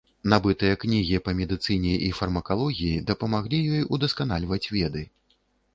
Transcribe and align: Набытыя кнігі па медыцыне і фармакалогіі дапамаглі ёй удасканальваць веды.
Набытыя 0.31 0.77
кнігі 0.83 1.19
па 1.27 1.31
медыцыне 1.41 1.93
і 2.07 2.09
фармакалогіі 2.21 3.05
дапамаглі 3.11 3.57
ёй 3.77 3.87
удасканальваць 3.95 4.65
веды. 4.77 5.11